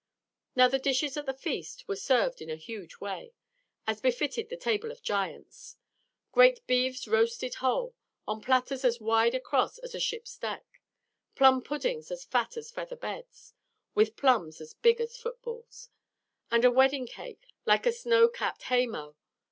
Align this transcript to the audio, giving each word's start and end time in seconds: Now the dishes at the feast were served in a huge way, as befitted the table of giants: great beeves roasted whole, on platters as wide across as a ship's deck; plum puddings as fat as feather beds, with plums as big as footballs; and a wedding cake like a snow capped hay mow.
Now 0.55 0.67
the 0.67 0.79
dishes 0.79 1.15
at 1.15 1.27
the 1.27 1.31
feast 1.35 1.87
were 1.87 1.95
served 1.95 2.41
in 2.41 2.49
a 2.49 2.55
huge 2.55 2.97
way, 2.99 3.33
as 3.85 4.01
befitted 4.01 4.49
the 4.49 4.57
table 4.57 4.89
of 4.91 5.03
giants: 5.03 5.77
great 6.31 6.65
beeves 6.65 7.07
roasted 7.07 7.53
whole, 7.61 7.93
on 8.27 8.41
platters 8.41 8.83
as 8.83 8.99
wide 8.99 9.35
across 9.35 9.77
as 9.77 9.93
a 9.93 9.99
ship's 9.99 10.35
deck; 10.39 10.65
plum 11.35 11.61
puddings 11.61 12.09
as 12.09 12.25
fat 12.25 12.57
as 12.57 12.71
feather 12.71 12.95
beds, 12.95 13.53
with 13.93 14.15
plums 14.17 14.59
as 14.59 14.73
big 14.73 14.99
as 14.99 15.17
footballs; 15.19 15.89
and 16.49 16.65
a 16.65 16.71
wedding 16.71 17.05
cake 17.05 17.45
like 17.67 17.85
a 17.85 17.91
snow 17.91 18.27
capped 18.27 18.63
hay 18.63 18.87
mow. 18.87 19.15